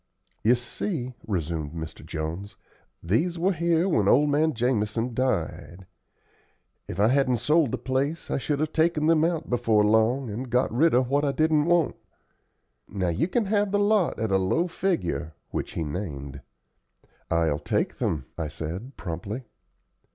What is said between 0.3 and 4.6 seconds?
"You see," resumed Mr. Jones, "these were here when old man